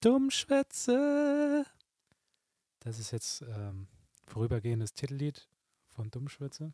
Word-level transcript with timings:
Dummschwätze. 0.00 1.66
Das 2.78 3.00
ist 3.00 3.10
jetzt 3.10 3.42
ähm, 3.42 3.88
vorübergehendes 4.26 4.92
Titellied 4.92 5.48
von 5.88 6.08
Dummschwätze. 6.10 6.72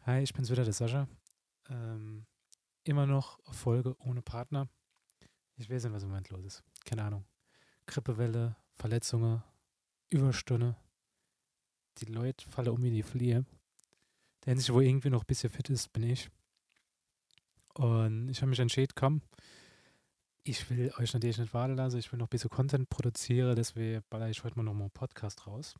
Hi, 0.00 0.22
ich 0.22 0.32
bin's 0.32 0.50
wieder, 0.50 0.64
der 0.64 0.72
Sascha. 0.72 1.08
Ähm, 1.68 2.24
immer 2.84 3.06
noch 3.06 3.38
Folge 3.52 3.94
ohne 3.98 4.22
Partner. 4.22 4.68
Ich 5.56 5.68
weiß 5.68 5.84
nicht, 5.84 5.92
was 5.92 6.04
im 6.04 6.08
Moment 6.08 6.30
los 6.30 6.44
ist. 6.44 6.64
Keine 6.86 7.04
Ahnung. 7.04 7.26
Grippewelle, 7.84 8.56
Verletzungen, 8.76 9.42
Überstunde. 10.08 10.74
Die 11.98 12.06
Leute 12.06 12.48
fallen 12.48 12.68
um 12.68 12.82
wie 12.82 12.90
die 12.90 13.02
Fliehe. 13.02 13.44
Der 14.44 14.52
einzige, 14.52 14.74
wo 14.74 14.80
irgendwie 14.80 15.10
noch 15.10 15.24
ein 15.24 15.26
bisschen 15.26 15.50
fit 15.50 15.68
ist, 15.68 15.92
bin 15.92 16.04
ich. 16.04 16.30
Und 17.74 18.30
ich 18.30 18.40
habe 18.40 18.48
mich 18.48 18.60
entschieden, 18.60 18.92
komm, 18.94 19.20
ich 20.48 20.70
will 20.70 20.92
euch 20.98 21.12
natürlich 21.12 21.38
nicht 21.38 21.54
warten 21.54 21.74
lassen, 21.74 21.98
ich 21.98 22.10
will 22.12 22.18
noch 22.18 22.26
ein 22.26 22.30
bisschen 22.30 22.50
Content 22.50 22.88
produzieren, 22.88 23.56
deswegen 23.56 24.02
baller 24.10 24.28
ich 24.28 24.42
heute 24.44 24.56
mal 24.56 24.62
noch 24.62 24.74
mal 24.74 24.84
einen 24.84 24.90
Podcast 24.90 25.46
raus. 25.46 25.74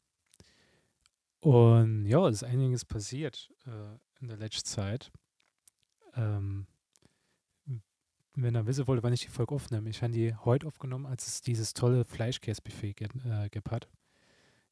Und 1.41 2.07
ja, 2.07 2.27
es 2.29 2.43
ist 2.43 2.45
einiges 2.45 2.85
passiert 2.85 3.51
äh, 3.67 3.99
in 4.21 4.29
der 4.29 4.37
letzten 4.37 4.67
Zeit. 4.67 5.13
Ähm, 6.15 6.67
wenn 8.35 8.57
ihr 8.57 8.67
wissen 8.67 8.87
wollt, 8.87 9.03
wann 9.03 9.13
ich 9.13 9.23
die 9.23 9.29
Folge 9.29 9.55
aufnehme, 9.55 9.89
ich 9.89 10.03
habe 10.03 10.13
die 10.13 10.35
heute 10.35 10.67
aufgenommen, 10.67 11.07
als 11.07 11.27
es 11.27 11.41
dieses 11.41 11.73
tolle 11.73 12.05
Fleischkäsebuffet 12.05 13.01
äh, 13.01 13.49
gibt. 13.51 13.89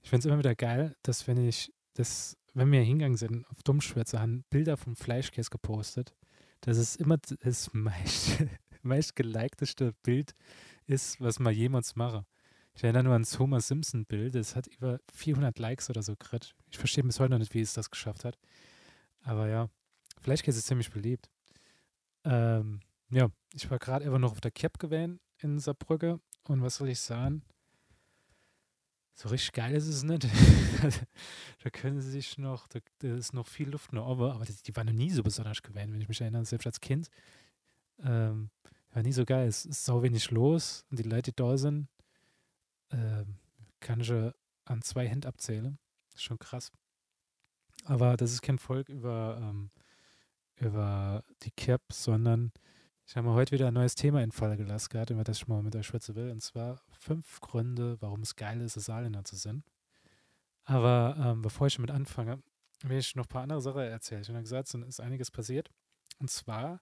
Ich 0.03 0.11
finde 0.11 0.21
es 0.21 0.27
immer 0.27 0.39
wieder 0.39 0.55
geil, 0.55 0.97
dass 1.03 1.27
wenn 1.27 1.39
ich 1.39 1.73
das, 1.95 2.37
wenn 2.53 2.71
wir 2.73 2.81
hingegangen 2.83 3.17
sind, 3.17 3.47
auf 3.49 3.63
Dummschwätze, 3.63 4.21
haben 4.21 4.45
Bilder 4.51 4.77
vom 4.77 4.97
Fleischkäse 4.97 5.51
gepostet. 5.51 6.15
Das 6.61 6.77
ist 6.77 6.97
immer 6.97 7.19
das 7.19 7.71
meist, 7.73 8.45
meist 8.85 9.17
gelikedeste 9.17 9.93
Bild 10.03 10.35
ist, 10.87 11.21
was 11.21 11.39
man 11.39 11.55
jemals 11.55 11.97
mache. 11.97 12.25
Ich 12.75 12.83
erinnere 12.83 13.05
nur 13.05 13.13
ans 13.13 13.39
Homer 13.39 13.61
Simpson-Bild. 13.61 14.35
Das 14.35 14.57
hat 14.57 14.67
über 14.67 14.99
400 15.13 15.59
Likes 15.59 15.91
oder 15.91 16.03
so 16.03 16.17
gekriegt. 16.17 16.55
Ich 16.71 16.79
verstehe 16.79 17.05
bis 17.05 17.21
heute 17.21 17.31
noch 17.31 17.39
nicht, 17.39 17.55
wie 17.55 17.61
es 17.61 17.75
das 17.75 17.91
geschafft 17.91 18.25
hat. 18.25 18.37
Aber 19.23 19.49
ja, 19.49 19.69
Fleischkäse 20.21 20.59
ist 20.59 20.67
ziemlich 20.67 20.91
beliebt. 20.91 21.31
Ähm, 22.25 22.81
ja, 23.11 23.29
ich 23.53 23.71
war 23.71 23.79
gerade 23.79 24.05
einfach 24.05 24.19
noch 24.19 24.33
auf 24.33 24.41
der 24.41 24.51
Cap 24.51 24.79
gewesen 24.79 25.21
in 25.39 25.59
Saarbrücke. 25.59 26.21
Und 26.45 26.63
was 26.63 26.77
soll 26.77 26.89
ich 26.89 27.01
sagen? 27.01 27.43
So 29.15 29.29
richtig 29.29 29.53
geil 29.53 29.75
ist 29.75 29.87
es 29.87 30.03
nicht. 30.03 30.27
da 31.63 31.71
können 31.71 32.01
sie 32.01 32.11
sich 32.11 32.37
noch, 32.37 32.67
da, 32.67 32.81
da, 32.99 33.15
ist 33.15 33.33
noch 33.33 33.47
viel 33.47 33.71
Luft 33.71 33.93
noch 33.93 34.09
oben, 34.09 34.33
aber 34.33 34.45
die, 34.45 34.55
die 34.67 34.75
war 34.75 34.83
noch 34.83 34.93
nie 34.93 35.11
so 35.11 35.23
besonders 35.23 35.63
gewesen, 35.63 35.93
wenn 35.93 36.01
ich 36.01 36.09
mich 36.09 36.21
erinnere, 36.21 36.45
selbst 36.45 36.67
als 36.67 36.81
Kind. 36.81 37.09
Ähm, 38.03 38.51
war 38.95 39.03
nie 39.03 39.13
so 39.13 39.25
geil. 39.25 39.49
Es 39.49 39.67
ist 39.67 39.85
so 39.85 40.03
wenig 40.03 40.31
los 40.31 40.85
und 40.91 40.99
die 40.99 41.05
Leute, 41.05 41.33
die 41.33 41.37
da 41.37 41.57
sind, 41.57 41.89
ähm, 42.91 43.39
kann 43.81 44.01
ich 44.01 44.13
an 44.65 44.83
zwei 44.83 45.09
Händen 45.09 45.27
abzählen. 45.27 45.79
Ist 46.15 46.23
schon 46.23 46.39
krass. 46.39 46.71
Aber 47.85 48.17
das 48.17 48.33
ist 48.33 48.43
kein 48.43 48.59
Volk 48.59 48.89
über, 48.89 49.39
ähm, 49.43 49.71
über 50.57 51.25
die 51.43 51.51
Cap, 51.51 51.83
sondern 51.93 52.53
ich 53.07 53.17
habe 53.17 53.29
mir 53.29 53.35
heute 53.35 53.53
wieder 53.53 53.69
ein 53.69 53.75
neues 53.75 53.97
Thema 53.97 54.23
in 54.23 54.33
Fall 54.33 54.57
gelassen 54.57 54.89
gehabt, 54.91 55.11
über 55.11 55.25
das 55.25 55.39
ich 55.39 55.49
mal 55.49 55.63
mit 55.63 55.77
euch 55.77 55.87
schwätzen 55.87 56.15
will. 56.15 56.31
Und 56.31 56.43
zwar 56.43 56.81
fünf 56.99 57.41
Gründe, 57.41 58.01
warum 58.01 58.23
es 58.23 58.37
geil 58.37 58.61
ist, 58.61 58.75
Saarländer 58.75 59.25
zu 59.25 59.37
sein. 59.37 59.65
Aber 60.65 61.17
ähm, 61.19 61.43
bevor 61.43 61.67
ich 61.67 61.77
damit 61.77 61.91
anfange, 61.91 62.43
will 62.83 62.99
ich 62.99 63.15
noch 63.17 63.25
ein 63.25 63.29
paar 63.29 63.43
andere 63.43 63.61
Sachen 63.61 63.83
erzählen. 63.83 64.23
Ich 64.23 64.29
habe 64.29 64.41
gesagt, 64.41 64.69
es 64.69 64.75
ist 64.75 65.01
einiges 65.01 65.31
passiert. 65.31 65.69
Und 66.19 66.31
zwar 66.31 66.81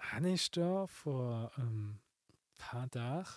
habe 0.00 0.30
ich 0.30 0.50
da 0.50 0.86
vor 0.86 1.52
ein 1.56 1.62
ähm, 1.62 2.00
paar 2.58 2.90
Tagen, 2.90 3.28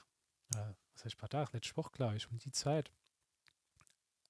äh, 0.55 0.73
was 0.93 1.05
heißt 1.05 1.17
paar 1.17 1.29
Tage, 1.29 1.51
letzte 1.53 1.77
Woche, 1.77 1.91
glaube 1.91 2.15
ich, 2.15 2.29
um 2.29 2.37
die 2.39 2.51
Zeit, 2.51 2.91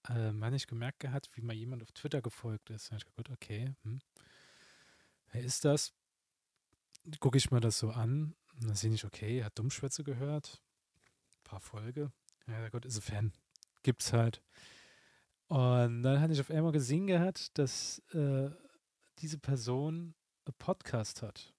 ähm, 0.10 0.44
habe 0.44 0.56
ich 0.56 0.68
gemerkt 0.68 1.00
gehabt, 1.00 1.30
wie 1.36 1.42
mal 1.42 1.54
jemand 1.54 1.82
auf 1.82 1.92
Twitter 1.92 2.22
gefolgt 2.22 2.70
ist. 2.70 2.88
Da 2.88 2.92
habe 2.92 2.98
ich 2.98 3.06
gedacht, 3.06 3.30
okay, 3.30 3.74
hm, 3.84 4.02
wer 5.32 5.44
ist 5.44 5.64
das? 5.66 5.94
Gucke 7.20 7.38
ich 7.38 7.52
mir 7.52 7.60
das 7.60 7.80
so 7.80 7.92
an 7.92 8.36
und 8.56 8.68
dann 8.68 8.76
sehe 8.76 8.94
ich, 8.94 9.06
okay, 9.06 9.40
er 9.40 9.46
hat 9.46 9.60
Dummschwätze 9.60 10.04
gehört, 10.04 10.62
ein 11.40 11.44
paar 11.44 11.60
Folge. 11.60 12.12
Ja, 12.48 12.70
Gott, 12.70 12.86
ist 12.86 12.98
ein 12.98 13.02
Fan. 13.02 13.34
Gibt's 13.84 14.14
halt. 14.14 14.42
Und 15.48 16.04
dann 16.04 16.20
hatte 16.20 16.34
ich 16.34 16.40
auf 16.40 16.50
einmal 16.50 16.72
gesehen 16.72 17.08
gehabt, 17.08 17.58
dass 17.58 18.00
äh, 18.14 18.50
diese 19.20 19.38
Person 19.38 20.16
einen 20.46 20.56
Podcast 20.58 21.22
hat. 21.22 21.53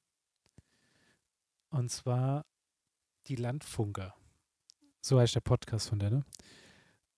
Und 1.75 1.91
zwar 1.91 2.47
die 3.27 3.35
Landfunker. 3.35 4.15
So 5.01 5.19
heißt 5.19 5.35
der 5.35 5.41
Podcast 5.41 5.89
von 5.89 5.99
der, 5.99 6.11
ne? 6.11 6.25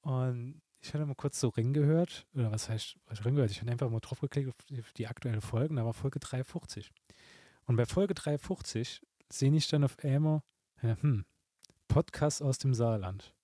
Und 0.00 0.62
ich 0.80 0.94
hatte 0.94 1.04
mal 1.04 1.14
kurz 1.14 1.38
so 1.38 1.48
Ring 1.50 1.74
gehört, 1.74 2.26
oder 2.32 2.50
was 2.50 2.70
heißt, 2.70 2.96
was 3.04 3.22
Ring 3.26 3.34
gehört? 3.34 3.50
Ich 3.50 3.60
habe 3.60 3.70
einfach 3.70 3.90
mal 3.90 4.00
drauf 4.00 4.20
geklickt 4.20 4.48
auf 4.48 4.92
die, 4.94 5.08
aktuelle 5.08 5.42
Folge, 5.42 5.74
da 5.74 5.84
war 5.84 5.92
Folge 5.92 6.20
350. 6.20 6.90
Und 7.66 7.76
bei 7.76 7.84
Folge 7.84 8.14
350 8.14 9.02
sehe 9.30 9.54
ich 9.54 9.68
dann 9.68 9.84
auf 9.84 9.98
einmal, 10.02 10.40
hm, 10.76 11.26
Podcast 11.86 12.40
aus 12.40 12.56
dem 12.56 12.72
Saarland. 12.72 13.34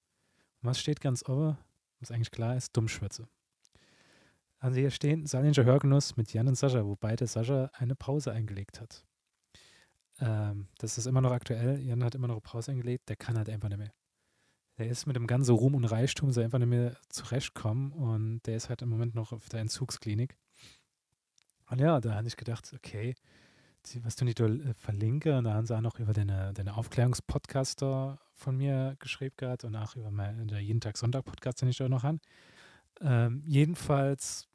Und 0.62 0.70
was 0.70 0.80
steht 0.80 1.02
ganz 1.02 1.28
oben, 1.28 1.58
was 2.00 2.10
eigentlich 2.10 2.30
klar 2.30 2.56
ist, 2.56 2.74
Dummschwätze. 2.74 3.28
Also 4.60 4.80
hier 4.80 4.90
stehen 4.90 5.26
Saarländischer 5.26 5.66
Hörgenuss 5.66 6.16
mit 6.16 6.32
Jan 6.32 6.48
und 6.48 6.54
Sascha, 6.54 6.86
wobei 6.86 7.16
der 7.16 7.26
Sascha 7.26 7.70
eine 7.74 7.96
Pause 7.96 8.32
eingelegt 8.32 8.80
hat. 8.80 9.04
Ähm, 10.22 10.68
das 10.78 10.96
ist 10.98 11.06
immer 11.06 11.20
noch 11.20 11.32
aktuell. 11.32 11.80
Jan 11.80 12.02
hat 12.04 12.14
immer 12.14 12.28
noch 12.28 12.40
Pause 12.40 12.72
eingelegt, 12.72 13.08
der 13.08 13.16
kann 13.16 13.36
halt 13.36 13.50
einfach 13.50 13.68
nicht 13.68 13.78
mehr 13.78 13.92
der 14.78 14.88
ist 14.88 15.06
mit 15.06 15.16
dem 15.16 15.26
ganzen 15.26 15.54
Ruhm 15.54 15.74
und 15.74 15.84
Reichtum 15.84 16.32
so 16.32 16.40
einfach 16.40 16.58
nicht 16.58 16.68
mehr 16.68 16.96
zurechtkommen 17.08 17.92
und 17.92 18.40
der 18.46 18.56
ist 18.56 18.68
halt 18.68 18.82
im 18.82 18.88
Moment 18.88 19.14
noch 19.14 19.32
auf 19.32 19.48
der 19.48 19.60
Entzugsklinik. 19.60 20.36
Und 21.70 21.80
ja, 21.80 22.00
da 22.00 22.14
habe 22.14 22.26
ich 22.26 22.36
gedacht, 22.36 22.72
okay, 22.74 23.14
was 24.02 24.16
du 24.16 24.24
nicht 24.24 24.40
äh, 24.40 24.74
verlinke, 24.74 25.38
und 25.38 25.44
da 25.44 25.54
haben 25.54 25.66
sie 25.66 25.76
auch 25.76 25.80
noch 25.80 25.98
über 25.98 26.12
deine, 26.12 26.52
deine 26.52 26.76
Aufklärungspodcast 26.76 27.80
von 27.80 28.56
mir 28.56 28.96
geschrieben 28.98 29.34
gehabt 29.36 29.64
und 29.64 29.74
auch 29.76 29.96
über 29.96 30.10
meinen 30.10 30.48
Jeden 30.48 30.80
Tag 30.80 30.96
Sonntag 30.96 31.24
Podcast, 31.24 31.62
den 31.62 31.68
ich 31.68 31.76
da 31.76 31.88
noch 31.88 32.04
an. 32.04 32.20
Ähm, 33.00 33.42
jedenfalls 33.46 34.48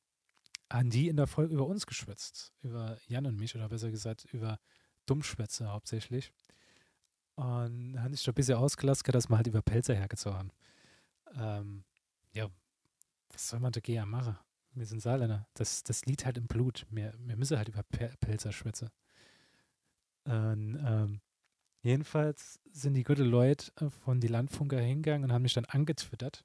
haben 0.72 0.90
die 0.90 1.08
in 1.08 1.18
der 1.18 1.28
Folge 1.28 1.54
über 1.54 1.68
uns 1.68 1.86
geschwätzt, 1.86 2.54
über 2.62 2.98
Jan 3.08 3.26
und 3.26 3.38
mich 3.38 3.56
oder 3.56 3.70
besser 3.70 3.92
gesagt 3.92 4.26
über 4.34 4.60
Dummschwätze 5.10 5.72
hauptsächlich. 5.72 6.32
Und 7.36 8.02
habe 8.02 8.14
ich 8.14 8.22
schon 8.22 8.32
ein 8.32 8.36
bisschen 8.36 8.58
ausgelassen, 8.58 9.12
dass 9.12 9.30
man 9.30 9.38
halt 9.38 9.48
über 9.48 9.62
Pelzer 9.62 9.94
hergezogen 9.94 10.52
ähm, 11.36 11.84
Ja, 12.34 12.50
was 13.30 13.50
soll 13.50 13.60
man 13.60 13.72
da 13.72 13.80
gerne 13.80 14.10
machen? 14.10 14.38
Wir 14.72 14.86
sind 14.86 15.02
Saarländer. 15.02 15.48
Das, 15.54 15.84
das 15.84 16.06
liegt 16.06 16.26
halt 16.26 16.38
im 16.38 16.48
Blut. 16.48 16.86
Wir, 16.90 17.14
wir 17.20 17.36
müssen 17.36 17.58
halt 17.58 17.68
über 17.68 17.84
Pelzer 17.84 18.52
schwitzen. 18.52 18.90
Und, 20.26 20.80
ähm, 20.86 21.22
jedenfalls 21.82 22.60
sind 22.72 22.94
die 22.94 23.04
guten 23.04 23.26
Leute 23.26 23.72
äh, 23.78 23.90
von 23.90 24.20
die 24.20 24.28
Landfunker 24.28 24.80
hingegangen 24.80 25.24
und 25.24 25.34
haben 25.34 25.42
mich 25.42 25.54
dann 25.54 25.66
angetwittert 25.66 26.44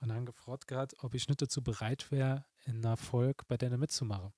und 0.00 0.12
haben 0.12 0.26
gefragt 0.26 0.66
gehabt, 0.66 0.94
ob 1.02 1.14
ich 1.14 1.28
nicht 1.28 1.40
dazu 1.40 1.62
bereit 1.62 2.10
wäre, 2.10 2.44
in 2.66 2.84
einer 2.84 2.96
Folge 2.96 3.44
bei 3.48 3.56
denen 3.56 3.80
mitzumachen. 3.80 4.32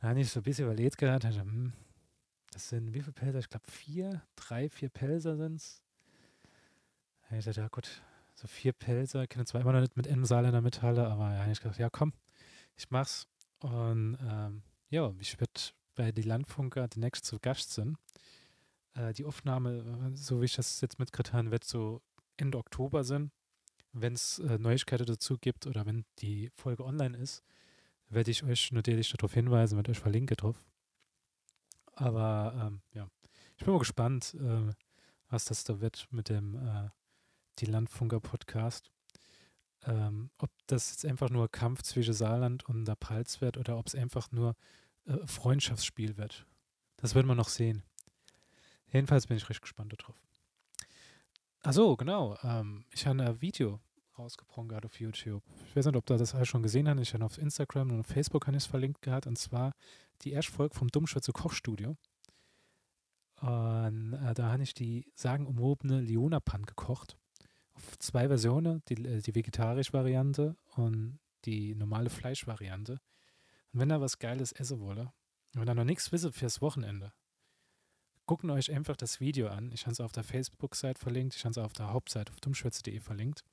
Dann 0.00 0.10
habe 0.10 0.20
ich 0.20 0.30
so 0.30 0.40
ein 0.40 0.44
bisschen 0.44 0.66
überlegt 0.66 0.98
gehabt, 0.98 1.24
hm, 1.24 1.72
das 2.54 2.68
sind 2.68 2.94
wie 2.94 3.00
viele 3.00 3.12
Pelzer? 3.12 3.38
Ich 3.38 3.48
glaube 3.48 3.70
vier, 3.70 4.22
drei, 4.36 4.68
vier 4.68 4.88
Pelzer 4.88 5.36
sind 5.36 5.56
es. 5.56 5.82
Ich 7.30 7.44
dachte, 7.44 7.60
ja 7.60 7.68
gut, 7.68 8.02
so 8.34 8.46
vier 8.46 8.72
Pelzer, 8.72 9.22
ich 9.22 9.28
kenne 9.28 9.44
zwar 9.44 9.60
immer 9.60 9.72
noch 9.72 9.80
nicht 9.80 9.96
mit 9.96 10.06
einem 10.06 10.24
Saarländer 10.24 10.60
Metalle, 10.60 11.08
aber 11.08 11.32
ja, 11.32 11.50
ich 11.50 11.60
gedacht, 11.60 11.78
ja 11.78 11.90
komm, 11.90 12.12
ich 12.76 12.90
mach's. 12.90 13.26
Und 13.60 14.18
ähm, 14.20 14.62
ja, 14.90 15.12
ich 15.18 15.40
werde 15.40 15.52
bei 15.94 16.12
die 16.12 16.22
Landfunker 16.22 16.86
demnächst 16.88 17.24
zu 17.24 17.38
Gast 17.40 17.72
sind. 17.72 17.96
Äh, 18.94 19.12
die 19.14 19.24
Aufnahme, 19.24 20.12
so 20.14 20.40
wie 20.40 20.44
ich 20.44 20.54
das 20.54 20.80
jetzt 20.80 20.98
mitgekriegt 20.98 21.32
habe, 21.32 21.50
wird 21.50 21.64
so 21.64 22.02
Ende 22.36 22.58
Oktober 22.58 23.04
sein. 23.04 23.32
Wenn 23.92 24.14
es 24.14 24.38
äh, 24.40 24.58
Neuigkeiten 24.58 25.06
dazu 25.06 25.38
gibt 25.38 25.66
oder 25.66 25.86
wenn 25.86 26.04
die 26.18 26.50
Folge 26.54 26.84
online 26.84 27.16
ist, 27.16 27.42
werde 28.08 28.30
ich 28.30 28.44
euch 28.44 28.72
natürlich 28.72 29.10
darauf 29.10 29.32
hinweisen, 29.32 29.76
werde 29.76 29.92
euch 29.92 29.98
verlinke 29.98 30.36
drauf. 30.36 30.64
Aber 31.96 32.54
ähm, 32.60 32.80
ja, 32.92 33.08
ich 33.56 33.64
bin 33.64 33.72
mal 33.72 33.78
gespannt, 33.78 34.34
äh, 34.34 34.72
was 35.28 35.44
das 35.44 35.64
da 35.64 35.80
wird 35.80 36.08
mit 36.10 36.28
dem 36.28 36.54
äh, 36.54 36.90
Die 37.58 37.66
Landfunker 37.66 38.20
Podcast. 38.20 38.90
Ähm, 39.86 40.30
ob 40.38 40.50
das 40.66 40.90
jetzt 40.90 41.04
einfach 41.04 41.30
nur 41.30 41.50
Kampf 41.50 41.82
zwischen 41.82 42.14
Saarland 42.14 42.64
und 42.64 42.86
der 42.86 42.96
Palz 42.96 43.40
wird 43.40 43.58
oder 43.58 43.76
ob 43.76 43.86
es 43.86 43.94
einfach 43.94 44.32
nur 44.32 44.56
äh, 45.06 45.26
Freundschaftsspiel 45.26 46.16
wird. 46.16 46.46
Das 46.96 47.14
werden 47.14 47.26
wir 47.26 47.34
noch 47.34 47.48
sehen. 47.48 47.82
Jedenfalls 48.92 49.26
bin 49.26 49.36
ich 49.36 49.48
recht 49.48 49.60
gespannt 49.60 49.94
darauf. 49.98 50.16
Achso, 51.62 51.96
genau. 51.96 52.36
Ähm, 52.42 52.84
ich 52.90 53.06
habe 53.06 53.22
ein 53.22 53.40
Video 53.40 53.80
rausgebrochen 54.18 54.68
gerade 54.68 54.86
auf 54.86 55.00
YouTube. 55.00 55.42
Ich 55.68 55.76
weiß 55.76 55.86
nicht, 55.86 55.96
ob 55.96 56.06
du 56.06 56.16
das 56.16 56.34
alles 56.34 56.48
schon 56.48 56.62
gesehen 56.62 56.88
hast. 56.88 57.00
Ich 57.00 57.14
habe 57.14 57.24
auf 57.24 57.38
Instagram 57.38 57.90
und 57.90 58.00
auf 58.00 58.06
Facebook 58.06 58.46
habe 58.46 58.56
es 58.56 58.66
verlinkt 58.66 59.02
gehabt. 59.02 59.26
Und 59.26 59.36
zwar 59.36 59.74
die 60.22 60.32
erste 60.32 60.52
Folge 60.52 60.74
vom 60.74 60.88
Dummschwätze 60.88 61.32
Kochstudio. 61.32 61.96
Und 63.40 64.14
äh, 64.14 64.34
da 64.34 64.52
habe 64.52 64.62
ich 64.62 64.74
die 64.74 65.12
sagenumwobene 65.14 66.00
Leona-Pan 66.00 66.64
gekocht. 66.64 67.18
Auf 67.74 67.98
zwei 67.98 68.28
Versionen, 68.28 68.82
die, 68.88 69.04
äh, 69.04 69.20
die 69.20 69.34
vegetarische 69.34 69.92
Variante 69.92 70.56
und 70.76 71.18
die 71.44 71.74
normale 71.74 72.10
Fleischvariante. 72.10 73.00
Und 73.72 73.80
wenn 73.80 73.90
ihr 73.90 74.00
was 74.00 74.18
Geiles 74.18 74.52
essen 74.52 74.80
wollt, 74.80 75.08
wenn 75.52 75.68
ihr 75.68 75.74
noch 75.74 75.84
nichts 75.84 76.10
wisst 76.12 76.32
fürs 76.34 76.62
Wochenende, 76.62 77.12
gucken 78.26 78.50
euch 78.50 78.72
einfach 78.72 78.96
das 78.96 79.20
Video 79.20 79.48
an. 79.48 79.70
Ich 79.72 79.82
habe 79.82 79.92
es 79.92 80.00
auf 80.00 80.12
der 80.12 80.24
Facebook-Seite 80.24 80.98
verlinkt, 80.98 81.34
ich 81.34 81.44
habe 81.44 81.50
es 81.50 81.58
auf 81.58 81.72
der 81.72 81.92
Hauptseite 81.92 82.32
auf 82.32 82.40
dummschwätze.de 82.40 83.00
verlinkt. 83.00 83.44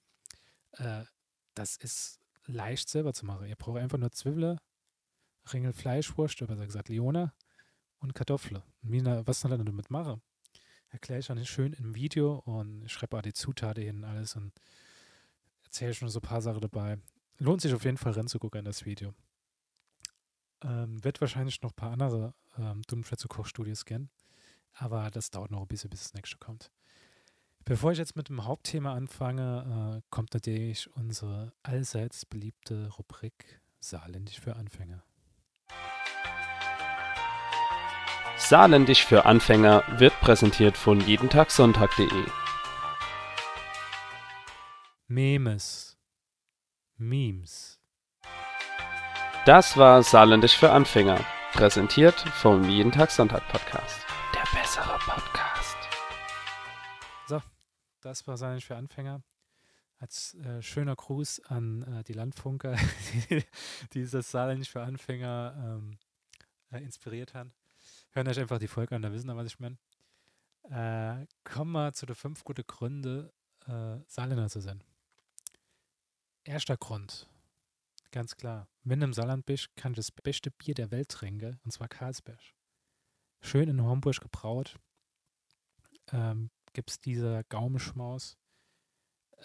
Äh, 0.73 1.03
das 1.53 1.75
ist 1.75 2.19
leicht 2.45 2.89
selber 2.89 3.13
zu 3.13 3.25
machen. 3.25 3.47
Ihr 3.47 3.55
braucht 3.55 3.79
einfach 3.79 3.97
nur 3.97 4.11
Zwiebeln, 4.11 4.57
Ringel 5.51 5.73
Fleischwurst, 5.73 6.39
besser 6.39 6.65
gesagt 6.65 6.89
Leona 6.89 7.33
und 7.99 8.13
Kartoffeln. 8.13 8.61
Wie, 8.81 9.03
was 9.05 9.41
soll 9.41 9.51
er 9.51 9.57
damit 9.57 9.89
machen? 9.89 10.21
Erkläre 10.89 11.19
ich 11.19 11.27
dann 11.27 11.45
schön 11.45 11.73
im 11.73 11.95
Video 11.95 12.39
und 12.45 12.83
ich 12.83 12.91
schreibe 12.91 13.17
auch 13.17 13.21
die 13.21 13.33
Zutaten 13.33 13.83
hin 13.83 13.97
und 13.97 14.03
alles 14.03 14.35
und 14.35 14.51
erzähle 15.63 15.93
schon 15.93 16.09
so 16.09 16.19
ein 16.19 16.27
paar 16.27 16.41
Sachen 16.41 16.61
dabei. 16.61 16.97
Lohnt 17.37 17.61
sich 17.61 17.73
auf 17.73 17.85
jeden 17.85 17.97
Fall 17.97 18.11
reinzugucken 18.11 18.59
in 18.59 18.65
das 18.65 18.85
Video. 18.85 19.13
Ähm, 20.63 21.03
wird 21.03 21.21
wahrscheinlich 21.21 21.61
noch 21.61 21.71
ein 21.71 21.75
paar 21.75 21.91
andere 21.91 22.33
ähm, 22.57 22.81
Dummschwätze 22.83 23.27
Kochstudios 23.27 23.85
kennen, 23.85 24.09
aber 24.73 25.09
das 25.09 25.31
dauert 25.31 25.49
noch 25.49 25.61
ein 25.61 25.67
bisschen, 25.67 25.89
bis 25.89 26.03
das 26.03 26.13
nächste 26.13 26.37
kommt. 26.37 26.71
Bevor 27.63 27.91
ich 27.91 27.97
jetzt 27.97 28.15
mit 28.15 28.29
dem 28.29 28.45
Hauptthema 28.45 28.93
anfange, 28.93 30.01
äh, 30.01 30.01
kommt 30.09 30.33
natürlich 30.33 30.93
unsere 30.95 31.53
allseits 31.63 32.25
beliebte 32.25 32.89
Rubrik 32.89 33.61
Saarländisch 33.79 34.39
für 34.39 34.55
Anfänger. 34.55 35.03
Saarländisch 38.49 39.05
für 39.05 39.25
Anfänger 39.25 39.83
wird 39.99 40.19
präsentiert 40.19 40.75
von 40.75 40.99
jedentagsonntag.de. 40.99 42.25
Memes. 45.07 45.97
Memes. 46.97 47.79
Das 49.45 49.77
war 49.77 50.03
Saarländisch 50.03 50.57
für 50.57 50.71
Anfänger, 50.71 51.23
präsentiert 51.53 52.19
vom 52.19 52.67
Jeden 52.67 52.91
Tag 52.91 53.11
Sonntag 53.11 53.47
Podcast. 53.47 54.05
Der 54.33 54.59
bessere 54.59 54.97
Podcast. 54.99 55.41
Das 58.01 58.25
war 58.27 58.35
Saarländisch 58.35 58.65
für 58.65 58.75
Anfänger. 58.75 59.23
Als 59.99 60.33
äh, 60.33 60.63
schöner 60.63 60.95
Gruß 60.95 61.41
an 61.45 61.83
äh, 61.83 62.03
die 62.03 62.13
Landfunker, 62.13 62.75
die 63.29 63.43
dieses 63.93 64.31
Saarländisch 64.31 64.71
für 64.71 64.81
Anfänger 64.81 65.53
ähm, 65.63 65.99
äh, 66.71 66.79
inspiriert 66.79 67.35
haben. 67.35 67.53
Hören 68.13 68.27
euch 68.27 68.39
einfach 68.39 68.59
die 68.59 68.67
Folge 68.67 68.95
an, 68.95 69.01
da 69.01 69.11
wissen 69.11 69.27
wir, 69.27 69.37
was 69.37 69.47
ich 69.47 69.59
meine. 69.59 69.77
Äh, 70.63 71.25
kommen 71.43 71.71
wir 71.71 71.93
zu 71.93 72.05
den 72.05 72.15
fünf 72.15 72.43
guten 72.43 72.65
Gründen, 72.67 73.29
äh, 73.67 73.99
Saarländer 74.07 74.49
zu 74.49 74.59
sein. 74.59 74.83
Erster 76.43 76.75
Grund, 76.75 77.29
ganz 78.11 78.35
klar. 78.35 78.67
Wenn 78.83 78.99
du 78.99 79.05
im 79.05 79.13
Saarland 79.13 79.45
bist, 79.45 79.75
kann 79.77 79.93
ich 79.93 79.97
das 79.97 80.11
beste 80.11 80.51
Bier 80.51 80.73
der 80.73 80.91
Welt 80.91 81.09
trinken, 81.09 81.59
und 81.63 81.71
zwar 81.71 81.87
Karlsberg. 81.87 82.39
Schön 83.39 83.69
in 83.69 83.81
Homburg 83.81 84.19
gebraut. 84.19 84.77
Ähm, 86.11 86.51
gibt 86.73 86.89
es 86.89 86.99
dieser 86.99 87.43
Gaumenschmaus. 87.45 88.37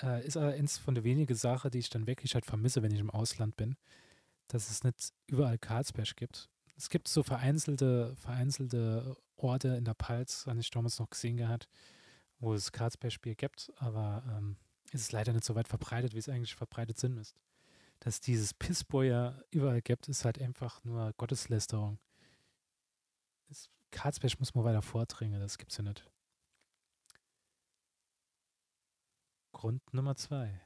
Äh, 0.02 0.26
ist 0.26 0.36
eins 0.36 0.76
von 0.76 0.94
den 0.94 1.04
wenigen 1.04 1.36
Sachen, 1.36 1.70
die 1.70 1.78
ich 1.78 1.90
dann 1.90 2.06
wirklich 2.06 2.34
halt 2.34 2.46
vermisse, 2.46 2.82
wenn 2.82 2.92
ich 2.92 3.00
im 3.00 3.10
Ausland 3.10 3.56
bin, 3.56 3.76
dass 4.48 4.70
es 4.70 4.82
nicht 4.82 5.12
überall 5.26 5.58
Karlsberg 5.58 6.16
gibt. 6.16 6.50
Es 6.76 6.90
gibt 6.90 7.08
so 7.08 7.22
vereinzelte, 7.22 8.14
vereinzelte 8.16 9.16
Orte 9.36 9.68
in 9.68 9.84
der 9.84 9.94
Palz, 9.94 10.46
habe 10.46 10.60
ich 10.60 10.70
damals 10.70 10.98
noch 10.98 11.10
gesehen 11.10 11.36
gehabt, 11.36 11.68
wo 12.38 12.54
es 12.54 12.72
Karlsbergbier 12.72 13.34
gibt, 13.34 13.72
aber 13.76 14.22
ähm, 14.36 14.56
ist 14.92 15.00
es 15.00 15.12
leider 15.12 15.32
nicht 15.32 15.44
so 15.44 15.54
weit 15.54 15.68
verbreitet, 15.68 16.14
wie 16.14 16.18
es 16.18 16.28
eigentlich 16.28 16.54
verbreitet 16.54 16.98
sind 16.98 17.14
müsste. 17.14 17.40
Dass 18.00 18.20
dieses 18.20 18.52
Pissboyer 18.52 19.42
überall 19.50 19.80
gibt, 19.80 20.08
ist 20.08 20.24
halt 20.24 20.40
einfach 20.40 20.84
nur 20.84 21.12
Gotteslästerung. 21.14 21.98
Karlsberg 23.90 24.38
muss 24.38 24.54
man 24.54 24.64
weiter 24.64 24.82
vordringen, 24.82 25.40
das 25.40 25.56
gibt 25.56 25.72
es 25.72 25.78
ja 25.78 25.84
nicht. 25.84 26.04
Grund 29.52 29.94
Nummer 29.94 30.16
zwei. 30.16 30.60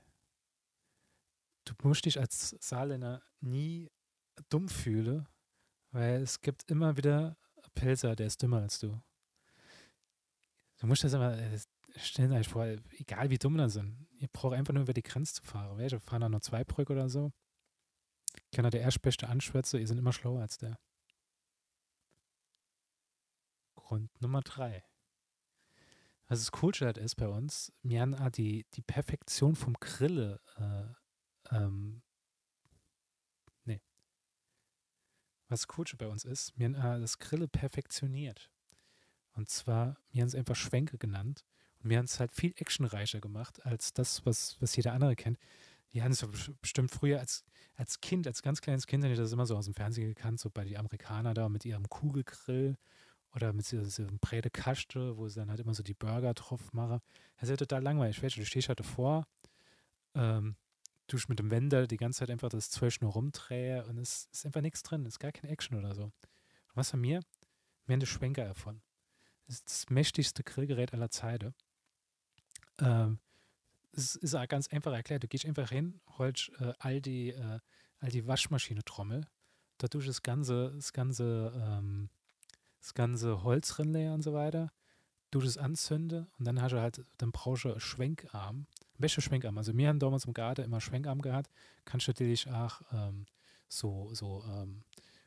Du 1.64 1.74
musst 1.84 2.06
dich 2.06 2.18
als 2.18 2.56
Saarländer 2.58 3.22
nie 3.40 3.88
dumm 4.48 4.68
fühlen, 4.68 5.28
weil 5.92 6.22
es 6.22 6.40
gibt 6.40 6.70
immer 6.70 6.96
wieder 6.96 7.36
Pelzer, 7.74 8.16
der 8.16 8.26
ist 8.26 8.42
dümmer 8.42 8.62
als 8.62 8.78
du. 8.78 9.00
Du 10.78 10.86
musst 10.86 11.04
das 11.04 11.12
immer, 11.12 11.36
äh, 11.36 11.58
stellen 11.96 12.32
egal 12.98 13.30
wie 13.30 13.38
dumm 13.38 13.58
da 13.58 13.68
sind, 13.68 14.06
ihr 14.18 14.28
braucht 14.28 14.54
einfach 14.54 14.72
nur 14.72 14.84
über 14.84 14.94
die 14.94 15.02
Grenze 15.02 15.34
zu 15.34 15.42
fahren. 15.42 15.78
Welche 15.78 16.00
fahren 16.00 16.22
da 16.22 16.28
nur 16.28 16.40
zwei 16.40 16.64
Brücken 16.64 16.92
oder 16.92 17.08
so? 17.08 17.32
Kann 18.52 18.64
er 18.64 18.70
der 18.70 18.80
Erstbeste 18.80 19.28
anschwärzen, 19.28 19.80
ihr 19.80 19.86
seid 19.86 19.98
immer 19.98 20.12
schlauer 20.12 20.40
als 20.40 20.58
der. 20.58 20.78
Grund 23.74 24.20
Nummer 24.20 24.40
drei. 24.40 24.84
Was 26.28 26.38
das 26.38 26.52
Coolste 26.52 26.86
halt 26.86 26.96
ist 26.96 27.16
bei 27.16 27.26
uns, 27.26 27.72
wir 27.82 28.00
haben 28.00 28.14
ah, 28.14 28.30
die, 28.30 28.64
die 28.74 28.82
Perfektion 28.82 29.56
vom 29.56 29.74
Grille, 29.74 30.40
äh, 30.56 31.56
ähm, 31.56 32.02
nee. 33.64 33.80
Was 35.50 35.66
Coolste 35.66 35.96
bei 35.96 36.06
uns 36.06 36.24
ist, 36.24 36.52
wir 36.56 36.66
haben 36.66 36.76
ah, 36.76 36.98
das 36.98 37.18
Grille 37.18 37.48
perfektioniert. 37.48 38.50
Und 39.32 39.48
zwar, 39.48 39.96
wir 40.12 40.22
haben 40.22 40.28
es 40.28 40.34
einfach 40.34 40.54
Schwenke 40.54 40.96
genannt. 40.96 41.44
Und 41.82 41.90
wir 41.90 41.98
haben 41.98 42.04
es 42.04 42.20
halt 42.20 42.32
viel 42.32 42.52
actionreicher 42.56 43.20
gemacht, 43.20 43.64
als 43.66 43.92
das, 43.92 44.24
was, 44.24 44.56
was 44.60 44.76
jeder 44.76 44.92
andere 44.92 45.16
kennt. 45.16 45.38
Die 45.92 46.02
haben 46.02 46.12
es 46.12 46.24
bestimmt 46.60 46.92
früher 46.92 47.18
als, 47.18 47.44
als 47.74 48.00
Kind, 48.00 48.28
als 48.28 48.42
ganz 48.42 48.60
kleines 48.60 48.86
Kind, 48.86 49.02
habe 49.02 49.12
ich 49.12 49.18
das 49.18 49.32
immer 49.32 49.46
so 49.46 49.56
aus 49.56 49.64
dem 49.64 49.74
Fernsehen 49.74 50.08
gekannt, 50.08 50.38
so 50.38 50.50
bei 50.50 50.64
den 50.64 50.76
Amerikanern 50.76 51.34
da 51.34 51.48
mit 51.48 51.64
ihrem 51.64 51.88
Kugelgrill 51.88 52.76
oder 53.34 53.52
mit 53.52 53.68
diesem 53.70 54.18
Brede 54.20 54.50
Kaste, 54.50 55.16
wo 55.16 55.28
sie 55.28 55.40
dann 55.40 55.50
halt 55.50 55.60
immer 55.60 55.74
so 55.74 55.82
die 55.82 55.94
Burger 55.94 56.32
drauf 56.34 56.72
machen. 56.72 57.00
Das 57.34 57.44
ist 57.44 57.50
ja 57.50 57.56
total 57.56 57.82
langweilig. 57.82 58.20
Du 58.20 58.44
stehst 58.44 58.68
halt 58.68 58.78
davor, 58.78 59.26
ähm, 60.14 60.54
du 61.12 61.18
mit 61.28 61.38
dem 61.38 61.50
Wender 61.50 61.86
die 61.86 61.96
ganze 61.96 62.20
Zeit 62.20 62.30
einfach 62.30 62.48
das 62.48 62.70
Zeug 62.70 63.00
nur 63.00 63.12
rumdrehe 63.12 63.84
und 63.86 63.98
es 63.98 64.28
ist 64.32 64.46
einfach 64.46 64.60
nichts 64.60 64.82
drin, 64.82 65.02
es 65.06 65.14
ist 65.14 65.18
gar 65.18 65.32
keine 65.32 65.52
Action 65.52 65.76
oder 65.76 65.94
so. 65.94 66.04
Und 66.04 66.12
was 66.74 66.92
wir? 66.94 67.20
Wir 67.86 67.94
haben 67.94 68.00
den 68.00 68.06
Schwenker 68.06 68.42
erfunden. 68.42 68.82
Das 69.46 69.56
ist 69.56 69.68
das 69.68 69.90
mächtigste 69.90 70.44
Grillgerät 70.44 70.92
aller 70.92 71.10
Zeiten. 71.10 71.54
Ähm, 72.78 73.18
es 73.92 74.14
ist 74.14 74.36
ganz 74.48 74.68
einfach 74.68 74.92
erklärt. 74.92 75.24
Du 75.24 75.28
gehst 75.28 75.44
einfach 75.44 75.70
hin, 75.70 76.00
holst 76.18 76.52
äh, 76.60 76.72
all 76.78 77.00
die, 77.00 77.30
äh, 77.30 77.58
die 78.02 78.26
Waschmaschine-Trommel, 78.26 79.26
da 79.78 79.88
tust 79.88 80.08
das 80.08 80.22
ganze, 80.22 80.72
das 80.74 80.92
ganze 80.92 81.52
ähm, 81.56 82.10
das 82.80 82.94
ganze 82.94 83.42
Holz 83.42 83.78
und 83.78 84.22
so 84.22 84.32
weiter, 84.32 84.72
du 85.30 85.40
das 85.40 85.58
anzünde 85.58 86.26
und 86.38 86.44
dann 86.46 86.60
hast 86.60 86.72
du 86.72 86.80
halt, 86.80 87.04
dann 87.18 87.30
brauchst 87.30 87.64
du 87.64 87.70
einen 87.70 87.80
Schwenkarm. 87.80 88.66
Welcher 89.00 89.22
Schwenkarm? 89.22 89.58
Also 89.58 89.76
wir 89.76 89.88
haben 89.88 89.98
damals 89.98 90.24
im 90.24 90.34
Garten 90.34 90.62
immer 90.62 90.80
Schwenkarm 90.80 91.22
gehabt. 91.22 91.50
Kannst 91.84 92.08
natürlich 92.08 92.48
auch 92.50 92.80
ähm, 92.92 93.26
so, 93.68 94.10
so 94.12 94.44
ähm, 94.48 94.82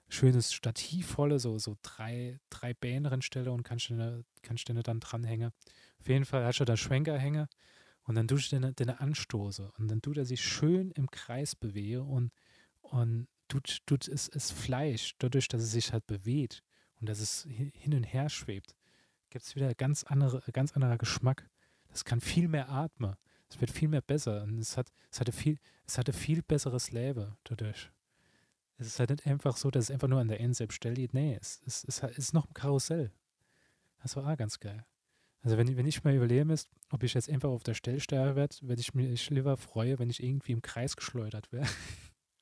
schönes 0.09 0.53
Stativ 0.53 1.07
volle, 1.07 1.39
so, 1.39 1.57
so 1.57 1.75
drei, 1.81 2.39
drei 2.49 2.73
Bänen 2.73 3.11
und 3.47 3.63
kannst 3.63 3.89
du 3.89 4.23
kannst 4.41 4.69
du 4.69 4.73
dann 4.73 4.99
dranhängen. 4.99 5.51
Auf 5.99 6.07
jeden 6.07 6.25
Fall 6.25 6.45
hast 6.45 6.59
du 6.59 6.65
da 6.65 6.77
Schwenkerhänge 6.77 7.47
und 8.03 8.15
dann 8.15 8.27
tust 8.27 8.51
du 8.51 8.59
den, 8.59 8.75
den 8.75 8.89
anstoße 8.89 9.71
und 9.77 9.87
dann 9.89 10.01
tut 10.01 10.17
er 10.17 10.25
sich 10.25 10.43
schön 10.43 10.91
im 10.91 11.09
Kreis 11.09 11.55
bewegen 11.55 12.01
und, 12.01 12.31
und 12.81 13.27
tut, 13.47 13.79
tut 13.85 14.07
es, 14.07 14.27
es 14.29 14.51
Fleisch, 14.51 15.15
dadurch, 15.19 15.47
dass 15.47 15.61
es 15.61 15.71
sich 15.71 15.93
halt 15.93 16.05
bewegt 16.05 16.63
und 16.99 17.07
dass 17.07 17.19
es 17.19 17.47
hin 17.49 17.93
und 17.93 18.03
her 18.03 18.29
schwebt, 18.29 18.75
gibt 19.29 19.45
es 19.45 19.55
wieder 19.55 19.73
ganz 19.73 20.03
andere, 20.03 20.43
ganz 20.51 20.73
anderer 20.73 20.97
Geschmack. 20.97 21.49
Das 21.89 22.05
kann 22.05 22.21
viel 22.21 22.47
mehr 22.47 22.69
atmen. 22.69 23.15
Es 23.53 23.61
wird 23.61 23.71
viel 23.71 23.87
mehr 23.87 24.01
besser. 24.01 24.43
Und 24.43 24.59
es 24.59 24.77
hat, 24.77 24.91
es 25.11 25.19
hatte 25.19 25.31
viel, 25.31 25.59
es 25.85 25.97
hatte 25.97 26.13
viel 26.13 26.41
besseres 26.41 26.91
Leben 26.91 27.35
dadurch. 27.43 27.91
Es 28.77 28.87
ist 28.87 28.99
halt 28.99 29.11
nicht 29.11 29.27
einfach 29.27 29.55
so, 29.55 29.69
dass 29.69 29.85
es 29.85 29.91
einfach 29.91 30.07
nur 30.07 30.19
an 30.19 30.27
der 30.27 30.39
steht. 30.69 31.13
Nee, 31.13 31.37
es, 31.39 31.61
es, 31.65 31.83
es, 31.83 32.01
es 32.01 32.17
ist 32.17 32.33
noch 32.33 32.47
ein 32.47 32.53
Karussell. 32.53 33.11
Das 34.01 34.15
war 34.15 34.27
auch 34.27 34.37
ganz 34.37 34.59
geil. 34.59 34.85
Also 35.41 35.57
wenn, 35.57 35.77
wenn 35.77 35.85
ich 35.85 36.03
mal 36.03 36.15
überleben 36.15 36.49
ist, 36.49 36.69
ob 36.89 37.03
ich 37.03 37.13
jetzt 37.13 37.29
einfach 37.29 37.49
auf 37.49 37.63
der 37.63 37.73
Stelle 37.73 37.99
sterben 37.99 38.35
werde, 38.35 38.55
werde 38.61 38.81
ich 38.81 38.93
mich 38.93 39.29
lieber 39.29 39.57
freuen, 39.57 39.99
wenn 39.99 40.09
ich 40.09 40.23
irgendwie 40.23 40.53
im 40.53 40.61
Kreis 40.61 40.95
geschleudert 40.95 41.51
wäre, 41.51 41.67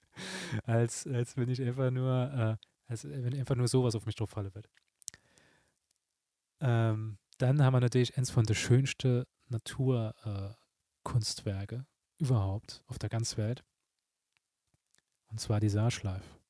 als, 0.64 1.06
als 1.08 1.36
wenn 1.36 1.50
ich 1.50 1.62
einfach 1.62 1.92
nur 1.92 2.58
äh, 2.62 2.68
also 2.92 3.10
wenn 3.10 3.34
einfach 3.34 3.56
nur 3.56 3.70
sowas 3.70 3.96
auf 3.96 4.06
mich 4.06 4.16
drauf 4.16 4.30
fallen 4.30 4.54
wird. 4.54 4.70
Ähm, 6.60 7.18
dann 7.38 7.64
haben 7.64 7.74
wir 7.74 7.80
natürlich 7.80 8.18
eins 8.18 8.30
von 8.30 8.44
der 8.46 8.54
schönsten 8.54 9.24
Naturkunstwerke 9.48 10.61
äh, 11.04 11.84
überhaupt 12.18 12.84
auf 12.88 13.00
der 13.00 13.10
ganzen 13.10 13.38
Welt. 13.38 13.64
Und 15.28 15.40
zwar 15.40 15.60
die 15.60 15.70
Saarschleife. 15.70 16.42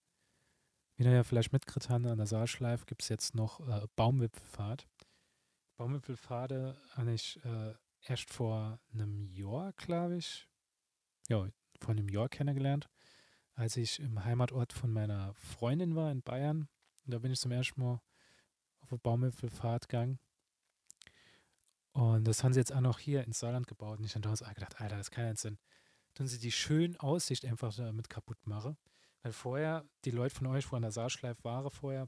Wie 0.96 1.04
ihr 1.04 1.12
ja 1.12 1.24
vielleicht 1.24 1.54
mitgekriegt 1.54 1.90
habt, 1.90 2.06
an 2.06 2.18
der 2.18 2.28
Saarschleife 2.28 2.86
gibt 2.86 3.02
es 3.02 3.10
jetzt 3.10 3.36
noch 3.36 3.60
äh, 3.68 3.88
Baumwipfelfahrt. 3.96 4.88
Baumwipfelpfade 5.78 6.78
habe 6.92 7.14
ich 7.14 7.44
äh, 7.44 7.74
erst 8.02 8.32
vor 8.32 8.80
einem 8.94 9.24
Jahr, 9.24 9.74
glaube 9.74 10.18
ich, 10.18 10.48
ja, 11.28 11.48
vor 11.80 11.92
einem 11.92 12.10
Jahr 12.10 12.30
kennengelernt, 12.30 12.90
als 13.56 13.78
ich 13.78 14.00
im 14.00 14.24
Heimatort 14.24 14.74
von 14.74 14.92
meiner 14.92 15.34
Freundin 15.34 15.96
war 15.96 16.12
in 16.12 16.22
Bayern. 16.22 16.68
Und 17.06 17.14
da 17.14 17.20
bin 17.20 17.32
ich 17.32 17.40
zum 17.40 17.52
ersten 17.52 17.82
Mal 17.82 18.00
auf 18.82 18.92
eine 18.92 19.00
Baumwipfelfahrt 19.00 19.90
gegangen. 19.90 20.20
Und 21.94 22.26
das 22.26 22.44
haben 22.44 22.54
sie 22.54 22.60
jetzt 22.60 22.74
auch 22.74 22.82
noch 22.82 23.00
hier 23.00 23.24
ins 23.24 23.40
Saarland 23.40 23.68
gebaut. 23.68 24.00
Und 24.00 24.06
ich 24.06 24.14
habe 24.14 24.22
damals 24.22 24.40
gedacht, 24.40 24.80
Alter, 24.80 24.98
das 24.98 25.12
kann 25.12 25.28
jetzt 25.28 25.42
Sinn. 25.42 25.58
Tun 26.14 26.28
sie 26.28 26.40
die 26.40 26.52
schöne 26.52 27.00
Aussicht 27.02 27.46
einfach 27.46 27.74
damit 27.76 28.10
kaputt 28.10 28.46
machen. 28.46 28.78
Weil 29.24 29.34
vorher, 29.34 29.86
die 30.06 30.12
Leute 30.12 30.36
von 30.36 30.48
euch, 30.48 30.72
wo 30.72 30.76
an 30.76 30.82
der 30.82 30.92
Saarschleif 30.92 31.44
waren 31.44 31.70
vorher, 31.70 32.08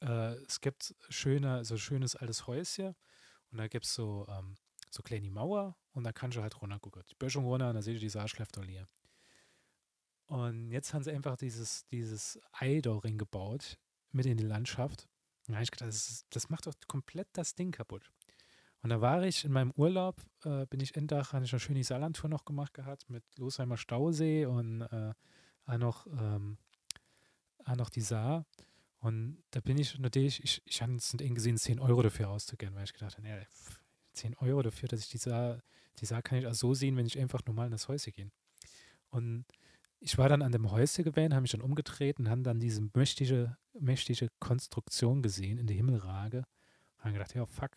äh, 0.00 0.34
es 0.46 0.60
gibt 0.60 0.94
schöne, 1.08 1.64
so 1.64 1.76
schönes 1.76 2.16
altes 2.16 2.46
Häuschen 2.46 2.94
und 3.50 3.58
da 3.58 3.68
gibt 3.68 3.86
es 3.86 3.94
so, 3.94 4.26
ähm, 4.28 4.56
so 4.90 5.02
kleine 5.02 5.30
Mauer 5.30 5.76
und 5.92 6.04
da 6.04 6.12
kannst 6.12 6.36
du 6.36 6.42
halt 6.42 6.60
runter 6.60 6.78
gucken. 6.78 7.02
Die 7.10 7.14
Böschung 7.14 7.44
runter 7.44 7.68
und 7.70 7.76
da 7.76 7.82
seht 7.82 7.94
ihr 7.94 8.00
die 8.00 8.08
Saarschleif 8.08 8.48
hier. 8.64 8.86
Und 10.26 10.70
jetzt 10.70 10.92
haben 10.92 11.04
sie 11.04 11.12
einfach 11.12 11.36
dieses, 11.36 11.86
dieses 11.86 12.38
Ei 12.52 12.80
da 12.80 12.98
gebaut, 13.02 13.78
mit 14.10 14.26
in 14.26 14.36
die 14.36 14.44
Landschaft. 14.44 15.08
Da 15.48 15.54
habe 15.54 15.64
ich 15.64 15.70
gedacht, 15.70 15.88
das, 15.88 16.08
ist, 16.08 16.26
das, 16.30 16.48
macht 16.48 16.66
doch 16.66 16.74
komplett 16.88 17.28
das 17.32 17.54
Ding 17.54 17.70
kaputt. 17.70 18.10
Und 18.82 18.90
da 18.90 19.00
war 19.00 19.22
ich 19.22 19.44
in 19.44 19.52
meinem 19.52 19.72
Urlaub, 19.72 20.20
äh, 20.44 20.66
bin 20.66 20.80
ich 20.80 20.96
Endach, 20.96 21.32
habe 21.32 21.44
ich 21.44 21.52
eine 21.52 21.60
schöne 21.60 21.82
Saarlandtour 21.82 22.30
noch 22.30 22.44
gemacht 22.44 22.74
gehabt 22.74 23.08
mit 23.08 23.24
Losheimer 23.36 23.76
Stausee 23.76 24.46
und 24.46 24.82
äh, 24.82 25.12
auch 25.66 25.78
noch, 25.78 26.06
ähm, 26.06 26.58
auch 27.64 27.76
noch 27.76 27.90
die 27.90 28.00
Saar. 28.00 28.46
Und 29.00 29.42
da 29.50 29.60
bin 29.60 29.78
ich 29.78 29.98
natürlich, 29.98 30.42
ich, 30.42 30.62
ich 30.64 30.82
habe 30.82 30.94
es 30.94 31.12
nicht 31.14 31.34
gesehen, 31.34 31.56
10 31.56 31.80
Euro 31.80 32.02
dafür 32.02 32.28
auszugehen, 32.30 32.74
weil 32.74 32.84
ich 32.84 32.92
gedacht 32.92 33.16
habe, 33.16 33.28
ja, 33.28 33.38
10 34.14 34.36
Euro 34.36 34.62
dafür, 34.62 34.88
dass 34.88 35.00
ich 35.00 35.08
die 35.08 35.18
Saar, 35.18 35.62
die 36.00 36.06
Saar 36.06 36.22
kann 36.22 36.38
ich 36.38 36.46
auch 36.46 36.54
so 36.54 36.74
sehen, 36.74 36.96
wenn 36.96 37.06
ich 37.06 37.18
einfach 37.18 37.44
normal 37.46 37.66
in 37.66 37.72
das 37.72 37.88
Häuschen 37.88 38.12
gehe. 38.12 38.30
Und 39.10 39.44
ich 40.06 40.18
war 40.18 40.28
dann 40.28 40.42
an 40.42 40.52
dem 40.52 40.70
Häuschen 40.70 41.02
gewesen, 41.02 41.34
habe 41.34 41.42
mich 41.42 41.50
dann 41.50 41.60
umgedreht 41.60 42.20
und 42.20 42.30
habe 42.30 42.42
dann 42.42 42.60
diese 42.60 42.80
mächtige, 42.94 43.56
mächtige 43.76 44.28
Konstruktion 44.38 45.20
gesehen 45.20 45.58
in 45.58 45.66
der 45.66 45.74
Himmelrage. 45.74 46.44
Und 46.98 47.04
habe 47.04 47.14
gedacht, 47.14 47.34
ja, 47.34 47.44
fuck, 47.44 47.72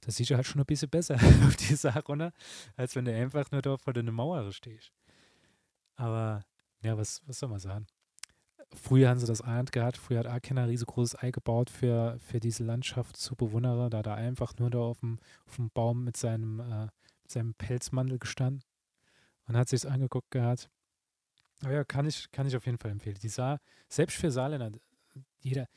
das 0.00 0.16
sieht 0.16 0.30
ja 0.30 0.38
halt 0.38 0.46
schon 0.46 0.62
ein 0.62 0.66
bisschen 0.66 0.88
besser 0.88 1.16
auf 1.46 1.56
die 1.56 1.74
Sache 1.74 2.02
runter, 2.06 2.32
als 2.74 2.96
wenn 2.96 3.04
du 3.04 3.14
einfach 3.14 3.50
nur 3.50 3.60
da 3.60 3.76
vor 3.76 3.92
deiner 3.92 4.12
Mauer 4.12 4.50
stehst. 4.50 4.94
Aber 5.96 6.42
ja, 6.82 6.96
was, 6.96 7.20
was 7.26 7.38
soll 7.38 7.50
man 7.50 7.58
sagen? 7.58 7.86
Früher 8.72 9.10
haben 9.10 9.20
sie 9.20 9.26
das 9.26 9.42
ahnt 9.42 9.72
gehabt, 9.72 9.98
früher 9.98 10.20
hat 10.20 10.26
Arkena 10.26 10.62
ein 10.62 10.70
riesengroßes 10.70 11.22
Ei 11.22 11.32
gebaut 11.32 11.68
für, 11.68 12.18
für 12.18 12.40
diese 12.40 12.64
Landschaft 12.64 13.14
zu 13.18 13.36
bewundern. 13.36 13.90
Da 13.90 14.00
er 14.00 14.14
einfach 14.14 14.54
nur 14.58 14.70
da 14.70 14.78
auf 14.78 15.00
dem, 15.00 15.18
auf 15.44 15.56
dem 15.56 15.68
Baum 15.68 16.02
mit 16.02 16.16
seinem, 16.16 16.60
äh, 16.60 16.84
mit 16.84 17.30
seinem 17.30 17.52
Pelzmantel 17.52 18.18
gestanden 18.18 18.62
und 19.46 19.54
hat 19.54 19.68
sich 19.68 19.86
angeguckt 19.86 20.30
gehabt. 20.30 20.70
Aber 21.62 21.72
ja, 21.72 21.84
kann 21.84 22.06
ich, 22.06 22.30
kann 22.30 22.46
ich 22.46 22.56
auf 22.56 22.66
jeden 22.66 22.78
Fall 22.78 22.90
empfehlen. 22.90 23.16
Die 23.22 23.28
sah, 23.28 23.58
selbst 23.88 24.16
für 24.16 24.30
Saarländer, 24.30 24.72
jeder, 25.40 25.68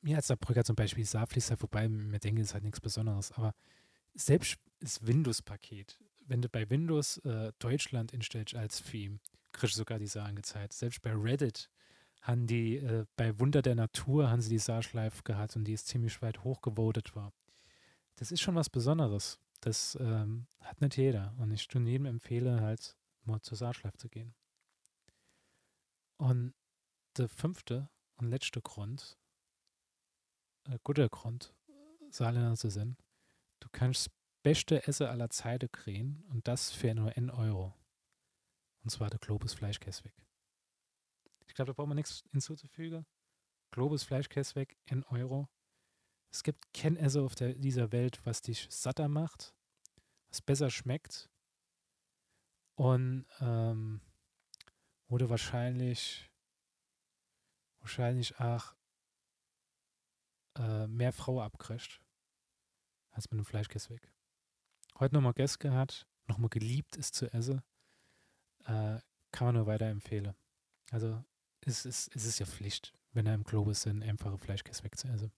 mir 0.00 0.16
als 0.16 0.28
Saarbrücker 0.28 0.64
zum 0.64 0.76
Beispiel, 0.76 1.04
Saar 1.04 1.26
fließt 1.26 1.50
halt 1.50 1.60
vorbei, 1.60 1.88
mir 1.88 2.18
denke, 2.18 2.40
ist 2.40 2.54
halt 2.54 2.64
nichts 2.64 2.80
Besonderes, 2.80 3.32
aber 3.32 3.54
selbst 4.14 4.56
das 4.80 5.06
Windows-Paket, 5.06 5.98
wenn 6.26 6.42
du 6.42 6.48
bei 6.48 6.68
Windows 6.70 7.18
äh, 7.18 7.52
Deutschland 7.58 8.12
instellst 8.12 8.54
als 8.54 8.82
Theme, 8.82 9.18
kriegst 9.52 9.76
du 9.76 9.78
sogar 9.78 9.98
die 9.98 10.06
Saar 10.06 10.26
angezeigt. 10.26 10.72
Selbst 10.72 11.02
bei 11.02 11.12
Reddit 11.12 11.70
haben 12.22 12.46
die, 12.46 12.76
äh, 12.76 13.04
bei 13.16 13.38
Wunder 13.38 13.62
der 13.62 13.74
Natur 13.74 14.30
haben 14.30 14.40
sie 14.40 14.50
die 14.50 14.58
Saarschleife 14.58 15.22
gehabt 15.22 15.56
und 15.56 15.64
die 15.64 15.72
ist 15.72 15.86
ziemlich 15.86 16.20
weit 16.22 16.44
hochgevotet 16.44 17.14
war. 17.14 17.32
Das 18.16 18.32
ist 18.32 18.40
schon 18.40 18.54
was 18.54 18.70
Besonderes. 18.70 19.38
Das 19.60 19.96
ähm, 20.00 20.46
hat 20.60 20.80
nicht 20.80 20.96
jeder. 20.96 21.34
Und 21.38 21.50
ich 21.52 21.68
jedem 21.72 22.06
empfehle, 22.06 22.60
halt 22.60 22.96
mal 23.24 23.40
zur 23.40 23.56
Saarschleife 23.56 23.96
zu 23.96 24.08
gehen. 24.08 24.34
Und 26.18 26.54
der 27.16 27.28
fünfte 27.28 27.90
und 28.16 28.30
letzte 28.30 28.60
Grund, 28.62 29.18
äh, 30.64 30.78
guter 30.82 31.08
Grund, 31.08 31.54
Saarländer 32.10 32.56
zu 32.56 32.70
sein, 32.70 32.96
du 33.60 33.68
kannst 33.70 34.06
das 34.06 34.14
beste 34.42 34.86
Essen 34.86 35.06
aller 35.06 35.30
Zeiten 35.30 35.70
kriegen 35.70 36.24
und 36.28 36.46
das 36.48 36.72
für 36.72 36.94
nur 36.94 37.16
N 37.16 37.30
Euro. 37.30 37.74
Und 38.82 38.90
zwar 38.90 39.10
der 39.10 39.18
Globus 39.18 39.54
Fleischkäse 39.54 40.10
Ich 41.46 41.54
glaube, 41.54 41.70
da 41.70 41.72
braucht 41.72 41.88
man 41.88 41.96
nichts 41.96 42.22
hinzuzufügen. 42.30 43.04
Globus 43.72 44.04
Fleischkäse 44.04 44.66
N 44.86 45.04
Euro. 45.04 45.48
Es 46.30 46.42
gibt 46.42 46.72
kein 46.72 46.96
Essen 46.96 47.24
auf 47.24 47.34
der, 47.34 47.54
dieser 47.54 47.92
Welt, 47.92 48.24
was 48.24 48.42
dich 48.42 48.68
satter 48.70 49.08
macht, 49.08 49.54
was 50.28 50.42
besser 50.42 50.70
schmeckt 50.70 51.30
und 52.76 53.26
ähm, 53.40 54.00
wurde 55.08 55.30
wahrscheinlich 55.30 56.30
wahrscheinlich 57.80 58.38
auch 58.40 58.74
äh, 60.56 60.86
mehr 60.88 61.12
Frau 61.12 61.40
abkriegt 61.40 62.00
als 63.10 63.30
mit 63.30 63.38
dem 63.38 63.44
Fleischkäse 63.44 63.90
weg. 63.90 64.10
Heute 64.98 65.14
nochmal 65.14 65.34
Gäste 65.34 65.58
gehabt, 65.58 66.06
nochmal 66.26 66.48
geliebt 66.48 66.96
ist 66.96 67.14
zu 67.14 67.32
essen, 67.32 67.62
äh, 68.64 68.98
kann 69.30 69.46
man 69.46 69.54
nur 69.54 69.66
weiterempfehlen. 69.66 70.34
Also 70.90 71.22
es 71.60 71.84
ist, 71.84 72.14
es 72.14 72.24
ist 72.24 72.38
ja 72.38 72.46
Pflicht, 72.46 72.92
wenn 73.12 73.26
er 73.26 73.34
im 73.34 73.44
Globus 73.44 73.82
sind, 73.82 74.02
einfache 74.02 74.38
Fleischkäse 74.38 74.82
weg 74.84 74.96
zu 74.96 75.08
essen. 75.08 75.32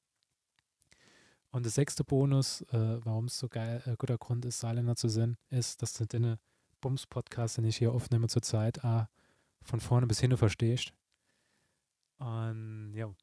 Und 1.51 1.65
der 1.65 1.73
sechste 1.73 2.05
Bonus, 2.05 2.63
äh, 2.73 3.05
warum 3.05 3.27
es 3.27 3.39
so 3.39 3.49
geil, 3.49 3.83
äh, 3.87 3.97
guter 3.97 4.19
Grund 4.19 4.45
ist, 4.45 4.61
Saarländer 4.61 4.97
zu 4.97 5.09
sein, 5.09 5.37
ist, 5.49 5.81
dass 5.83 5.95
du 5.95 6.07
deine 6.07 6.39
Bums-Podcast, 6.81 7.57
den 7.57 7.65
ich 7.65 7.79
hier 7.79 7.93
aufnehme 7.93 8.29
zurzeit, 8.29 8.85
A, 8.85 9.09
von 9.63 9.81
vorne 9.81 10.07
bis 10.07 10.21
hinten 10.21 10.37
verstehst. 10.37 10.93
Und 12.19 12.93
ja, 12.95 13.15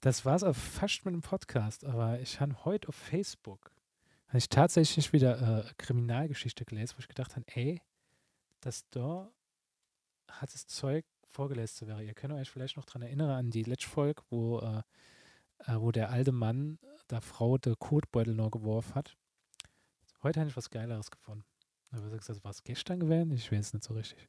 das 0.00 0.24
war 0.24 0.36
es 0.36 0.44
auch 0.44 0.56
fast 0.56 1.04
mit 1.04 1.14
dem 1.14 1.22
Podcast, 1.22 1.84
aber 1.84 2.20
ich 2.20 2.40
habe 2.40 2.64
heute 2.64 2.88
auf 2.88 2.94
Facebook 2.94 3.72
habe 4.28 4.38
ich 4.38 4.48
tatsächlich 4.48 5.12
wieder 5.12 5.64
äh, 5.66 5.72
Kriminalgeschichte 5.78 6.64
gelesen, 6.64 6.94
wo 6.96 7.00
ich 7.00 7.08
gedacht 7.08 7.34
habe, 7.34 7.46
ey, 7.48 7.80
das 8.60 8.88
da 8.90 9.30
hat 10.30 10.52
das 10.52 10.66
Zeug 10.66 11.06
vorgelesen 11.26 11.76
zu 11.76 11.86
werden. 11.86 12.06
Ihr 12.06 12.14
könnt 12.14 12.34
euch 12.34 12.50
vielleicht 12.50 12.76
noch 12.76 12.84
daran 12.84 13.02
erinnern 13.02 13.30
an 13.30 13.50
die 13.50 13.62
letzte 13.62 13.88
Folge, 13.88 14.22
wo, 14.28 14.60
äh, 14.60 14.82
äh, 15.60 15.80
wo 15.80 15.92
der 15.92 16.10
alte 16.10 16.32
Mann 16.32 16.78
der 17.10 17.22
Frau 17.22 17.56
der 17.56 17.76
Kotbeutel 17.76 18.34
noch 18.34 18.50
geworfen 18.50 18.94
hat. 18.94 19.16
Heute 20.22 20.40
habe 20.40 20.50
ich 20.50 20.56
was 20.56 20.70
Geileres 20.70 21.10
gefunden. 21.10 21.44
Aber 21.90 22.10
gesagt, 22.10 22.44
war 22.44 22.50
es 22.50 22.62
gestern 22.62 23.00
gewesen? 23.00 23.32
Ich 23.32 23.50
weiß 23.50 23.68
es 23.68 23.72
nicht 23.72 23.84
so 23.84 23.94
richtig. 23.94 24.28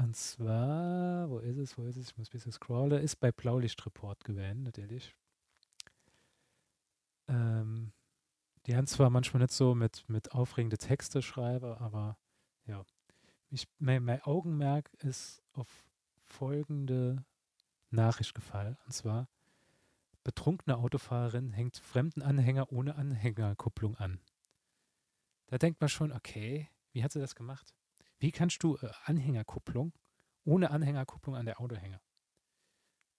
Und 0.00 0.16
zwar, 0.16 1.28
wo 1.28 1.40
ist 1.40 1.58
es, 1.58 1.76
wo 1.76 1.84
ist 1.84 1.98
es? 1.98 2.10
Ich 2.10 2.16
muss 2.16 2.28
ein 2.28 2.32
bisschen 2.32 2.52
scrollen. 2.52 3.02
Ist 3.02 3.20
bei 3.20 3.32
Blaulichtreport 3.32 4.24
gewesen, 4.24 4.62
natürlich. 4.62 5.14
Ähm, 7.28 7.92
die 8.64 8.76
haben 8.76 8.86
zwar 8.86 9.10
manchmal 9.10 9.42
nicht 9.42 9.52
so 9.52 9.74
mit, 9.74 10.08
mit 10.08 10.32
aufregende 10.32 10.78
Texte 10.78 11.20
schreiben, 11.20 11.74
aber 11.74 12.16
ja. 12.64 12.82
Ich, 13.50 13.68
mein, 13.78 14.02
mein 14.02 14.22
Augenmerk 14.22 14.90
ist 15.00 15.42
auf 15.52 15.68
folgende 16.24 17.22
Nachricht 17.90 18.34
gefallen. 18.34 18.78
Und 18.86 18.92
zwar, 18.92 19.28
betrunkene 20.24 20.78
Autofahrerin 20.78 21.52
hängt 21.52 21.76
fremden 21.76 22.22
Anhänger 22.22 22.72
ohne 22.72 22.94
Anhängerkupplung 22.94 23.96
an. 23.96 24.18
Da 25.48 25.58
denkt 25.58 25.78
man 25.82 25.90
schon, 25.90 26.10
okay, 26.10 26.70
wie 26.92 27.04
hat 27.04 27.12
sie 27.12 27.20
das 27.20 27.34
gemacht? 27.34 27.74
Wie 28.20 28.30
kannst 28.30 28.62
du 28.62 28.76
äh, 28.76 28.90
Anhängerkupplung 29.04 29.92
ohne 30.44 30.70
Anhängerkupplung 30.70 31.36
an 31.36 31.46
der 31.46 31.60
Autohänger? 31.60 32.00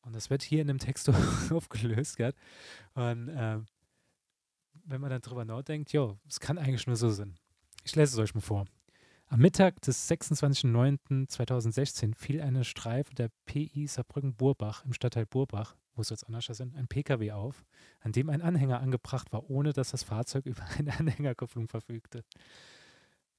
Und 0.01 0.15
das 0.15 0.29
wird 0.29 0.41
hier 0.41 0.61
in 0.61 0.67
dem 0.67 0.79
Text 0.79 1.09
aufgelöst, 1.51 2.17
gell? 2.17 2.33
Und 2.93 3.29
äh, 3.29 3.59
wenn 4.85 5.01
man 5.01 5.09
dann 5.09 5.21
drüber 5.21 5.45
nachdenkt, 5.45 5.91
ja, 5.91 6.17
es 6.27 6.39
kann 6.39 6.57
eigentlich 6.57 6.87
nur 6.87 6.95
so 6.95 7.09
sein. 7.09 7.35
Ich 7.83 7.95
lese 7.95 8.13
es 8.13 8.19
euch 8.19 8.33
mal 8.33 8.41
vor. 8.41 8.65
Am 9.27 9.39
Mittag 9.39 9.79
des 9.81 10.09
26.09.2016 10.09 12.15
fiel 12.15 12.41
eine 12.41 12.65
Streife 12.65 13.13
der 13.15 13.29
PI 13.45 13.87
Saarbrücken-Burbach 13.87 14.83
im 14.83 14.93
Stadtteil 14.93 15.25
Burbach, 15.25 15.77
wo 15.95 16.01
es 16.01 16.09
jetzt 16.09 16.27
anders 16.27 16.45
sind, 16.45 16.75
ein 16.75 16.87
PKW 16.87 17.31
auf, 17.31 17.63
an 18.01 18.11
dem 18.11 18.29
ein 18.29 18.41
Anhänger 18.41 18.81
angebracht 18.81 19.31
war, 19.31 19.49
ohne 19.49 19.71
dass 19.71 19.91
das 19.91 20.03
Fahrzeug 20.03 20.45
über 20.45 20.65
eine 20.77 20.91
Anhängerkupplung 20.99 21.69
verfügte. 21.69 22.25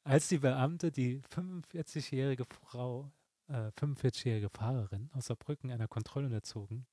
Als 0.04 0.28
die 0.28 0.38
Beamte 0.38 0.90
die 0.90 1.22
45-jährige 1.22 2.44
Frau, 2.44 3.12
äh, 3.46 3.68
45-jährige 3.78 4.50
Fahrerin 4.50 5.08
aus 5.12 5.26
Saarbrücken 5.26 5.70
einer 5.70 5.86
Kontrolle 5.86 6.26
unterzogen, 6.26 6.86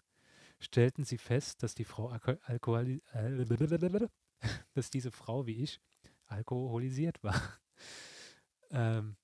stellten 0.60 1.04
sie 1.04 1.18
fest, 1.18 1.63
dass 1.63 1.74
die 1.74 1.86
Frau 1.86 2.10
Alkohol 2.10 3.01
äh, 3.13 3.46
dass 4.74 4.92
diese 4.92 5.12
Frau 5.12 5.48
wie 5.48 5.63
ich 5.63 5.82
alkoholisiert 6.28 7.24
war. 7.24 7.42
ähm, 8.70 9.18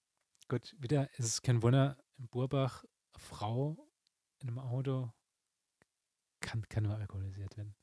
gut, 0.47 0.75
wieder 0.79 1.11
ist 1.19 1.27
es 1.27 1.41
kein 1.43 1.61
Wunder, 1.61 1.97
in 2.17 2.27
Burbach, 2.27 2.83
Frau 3.15 3.77
in 4.39 4.49
einem 4.49 4.59
Auto 4.59 5.13
kann, 6.39 6.67
kann 6.69 6.83
nur 6.83 6.95
alkoholisiert 6.95 7.55
werden. 7.55 7.75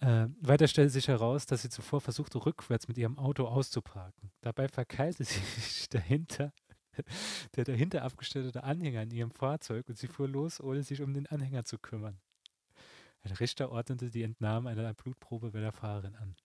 Äh, 0.00 0.28
weiter 0.40 0.68
stellte 0.68 0.90
sich 0.90 1.08
heraus, 1.08 1.46
dass 1.46 1.62
sie 1.62 1.70
zuvor 1.70 2.00
versuchte, 2.00 2.44
rückwärts 2.44 2.86
mit 2.86 2.98
ihrem 2.98 3.18
Auto 3.18 3.46
auszuparken. 3.46 4.30
Dabei 4.40 4.68
verkeilte 4.68 5.24
sich 5.24 5.88
dahinter, 5.88 6.52
der 7.56 7.64
dahinter 7.64 8.02
abgestellte 8.02 8.62
Anhänger 8.62 9.02
in 9.02 9.10
ihrem 9.10 9.30
Fahrzeug 9.30 9.88
und 9.88 9.98
sie 9.98 10.06
fuhr 10.06 10.28
los, 10.28 10.60
ohne 10.60 10.82
sich 10.82 11.02
um 11.02 11.12
den 11.14 11.26
Anhänger 11.26 11.64
zu 11.64 11.78
kümmern. 11.78 12.20
Ein 13.22 13.32
Richter 13.32 13.70
ordnete 13.70 14.10
die 14.10 14.22
Entnahme 14.22 14.70
einer 14.70 14.94
Blutprobe 14.94 15.50
bei 15.50 15.60
der 15.60 15.72
Fahrerin 15.72 16.14
an. 16.14 16.36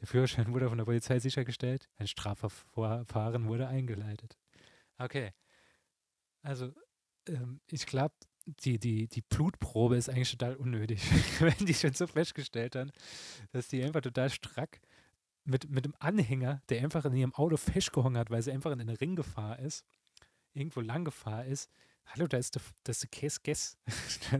Der 0.00 0.06
Führerschein 0.06 0.52
wurde 0.52 0.68
von 0.68 0.76
der 0.76 0.84
Polizei 0.84 1.18
sichergestellt, 1.18 1.88
ein 1.96 2.06
Strafverfahren 2.06 3.46
wurde 3.46 3.68
eingeleitet. 3.68 4.36
Okay, 4.98 5.32
also 6.42 6.72
ähm, 7.26 7.60
ich 7.70 7.86
glaube, 7.86 8.14
die, 8.46 8.78
die, 8.78 9.08
die 9.08 9.22
Blutprobe 9.22 9.96
ist 9.96 10.08
eigentlich 10.08 10.30
total 10.30 10.56
unnötig, 10.56 11.02
wenn 11.40 11.66
die 11.66 11.74
schon 11.74 11.92
so 11.92 12.06
festgestellt 12.06 12.76
haben, 12.76 12.92
dass 13.52 13.68
die 13.68 13.82
einfach 13.82 14.00
total 14.00 14.30
strack 14.30 14.80
mit, 15.44 15.68
mit 15.68 15.84
dem 15.84 15.94
Anhänger, 15.98 16.62
der 16.68 16.82
einfach 16.82 17.04
in 17.04 17.14
ihrem 17.14 17.34
Auto 17.34 17.56
festgehangen 17.56 18.18
hat, 18.18 18.30
weil 18.30 18.42
sie 18.42 18.52
einfach 18.52 18.72
in 18.72 18.80
eine 18.80 19.00
Ringgefahr 19.00 19.58
ist, 19.58 19.84
irgendwo 20.54 20.80
lang 20.80 21.04
Gefahr 21.04 21.44
ist. 21.44 21.70
Hallo, 22.06 22.26
da 22.28 22.38
ist 22.38 22.54
der, 22.54 22.62
das 22.84 22.96
ist 22.96 23.02
der 23.02 23.20
Case 23.20 23.40
Guess. 23.42 23.76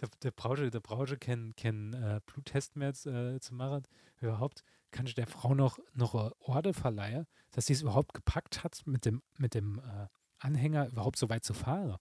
der, 0.00 0.08
der 0.22 0.30
brauche 0.32 0.70
der 0.70 0.80
brauche 0.80 1.16
keinen 1.16 1.54
kein, 1.54 1.92
äh, 1.94 2.20
Bluttest 2.26 2.74
mehr 2.76 2.90
äh, 2.90 3.38
zu 3.38 3.54
machen. 3.54 3.84
Überhaupt 4.20 4.64
kann 4.90 5.06
ich 5.06 5.14
der 5.14 5.26
Frau 5.26 5.54
noch, 5.54 5.78
noch 5.94 6.14
Orde 6.40 6.74
verleihen, 6.74 7.26
dass 7.52 7.66
sie 7.66 7.74
es 7.74 7.82
überhaupt 7.82 8.14
gepackt 8.14 8.64
hat, 8.64 8.82
mit 8.86 9.04
dem, 9.04 9.22
mit 9.38 9.54
dem 9.54 9.78
äh, 9.78 10.06
Anhänger 10.38 10.88
überhaupt 10.88 11.16
so 11.16 11.28
weit 11.28 11.44
zu 11.44 11.54
fahren. 11.54 11.96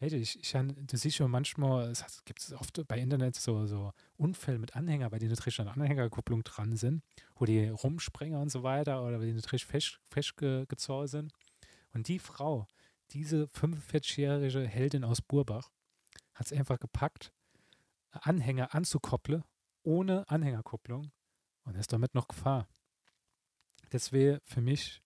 Du, 0.00 0.16
ich, 0.16 0.40
ich, 0.40 0.52
du 0.52 0.96
siehst 0.96 1.16
schon 1.16 1.30
manchmal, 1.30 1.90
es 1.90 2.24
gibt 2.24 2.40
es 2.40 2.54
oft 2.54 2.80
bei 2.88 2.98
Internet 2.98 3.36
so, 3.36 3.66
so 3.66 3.92
Unfälle 4.16 4.58
mit 4.58 4.74
Anhänger, 4.74 5.10
bei 5.10 5.18
denen 5.18 5.32
natürlich 5.32 5.60
eine 5.60 5.72
Anhängerkupplung 5.72 6.42
dran 6.42 6.74
sind, 6.74 7.02
wo 7.34 7.44
die 7.44 7.68
rumspringen 7.68 8.40
und 8.40 8.50
so 8.50 8.62
weiter 8.62 9.04
oder 9.04 9.18
bei 9.18 9.26
denen 9.26 9.36
natürlich 9.36 9.66
fest, 9.66 10.00
sind. 11.04 11.32
Und 11.92 12.08
die 12.08 12.18
Frau, 12.18 12.66
diese 13.10 13.44
45-jährige 13.44 14.66
Heldin 14.66 15.04
aus 15.04 15.20
Burbach, 15.20 15.70
hat 16.32 16.46
es 16.46 16.52
einfach 16.54 16.80
gepackt, 16.80 17.34
Anhänger 18.10 18.74
anzukoppeln, 18.74 19.44
ohne 19.82 20.26
Anhängerkupplung 20.30 21.12
und 21.64 21.76
ist 21.76 21.92
damit 21.92 22.14
noch 22.14 22.26
Gefahr. 22.26 22.66
Das 23.90 24.12
wäre 24.12 24.40
für 24.44 24.62
mich 24.62 25.02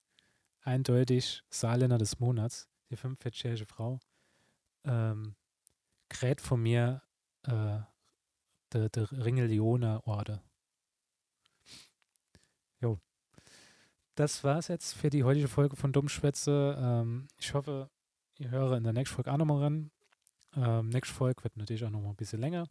eindeutig 0.61 1.43
Saarländer 1.51 1.99
des 1.99 2.21
Monats, 2.21 2.69
die 2.91 2.97
45-jährige 2.97 3.67
Frau 3.67 3.99
ähm, 4.85 5.35
kräht 6.09 6.41
von 6.41 6.63
mir 6.63 7.03
äh, 7.43 7.81
der, 8.73 8.89
der 8.89 9.11
Ringelioner 9.13 10.07
Orde. 10.07 10.43
Jo. 12.81 12.99
Das 14.15 14.45
war's 14.45 14.69
jetzt 14.69 14.95
für 14.95 15.11
die 15.11 15.25
heutige 15.25 15.49
Folge 15.49 15.77
von 15.77 15.93
Dummschwätze. 15.93 16.77
Ähm, 16.79 17.29
ich 17.39 17.55
hoffe, 17.55 17.91
ihr 18.39 18.51
höre 18.51 18.77
in 18.77 18.85
der 18.85 18.93
nächsten 18.93 19.15
Folge 19.15 19.33
auch 19.33 19.37
nochmal 19.37 19.63
ran. 19.63 19.91
Ähm, 20.57 20.89
nächste 20.89 21.15
Folge 21.15 21.43
wird 21.43 21.57
natürlich 21.57 21.85
auch 21.85 21.91
nochmal 21.91 22.11
ein 22.11 22.17
bisschen 22.17 22.41
länger. 22.41 22.69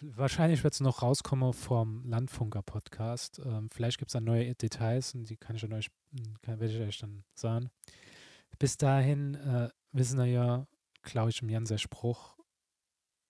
wahrscheinlich 0.00 0.64
wird 0.64 0.74
es 0.74 0.80
noch 0.80 1.02
rauskommen 1.02 1.52
vom 1.52 2.04
Landfunker-Podcast. 2.06 3.40
Ähm, 3.44 3.68
vielleicht 3.70 3.98
gibt 3.98 4.10
es 4.10 4.14
dann 4.14 4.24
neue 4.24 4.54
Details 4.54 5.14
und 5.14 5.28
die 5.28 5.36
kann 5.36 5.56
ich, 5.56 5.64
euch, 5.64 5.90
kann, 6.42 6.60
werde 6.60 6.74
ich 6.74 6.80
euch 6.80 6.98
dann 6.98 7.24
sagen. 7.34 7.70
Bis 8.58 8.76
dahin 8.76 9.34
äh, 9.34 9.68
wissen 9.92 10.18
wir 10.18 10.26
ja, 10.26 10.66
glaube 11.02 11.30
ich, 11.30 11.42
im 11.42 11.48
Jan 11.48 11.66
Spruch, 11.78 12.36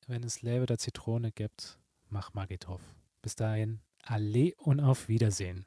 wenn 0.07 0.25
es 0.25 0.43
Lebe 0.43 0.67
der 0.67 0.79
Zitrone 0.79 1.33
gibt, 1.33 1.79
mach 2.09 2.35
Magitov. 2.35 2.81
Bis 3.23 3.35
dahin, 3.37 3.81
alle 4.03 4.55
und 4.57 4.81
auf 4.81 5.09
Wiedersehen. 5.09 5.67